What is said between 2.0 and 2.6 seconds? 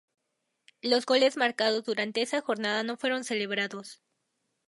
esa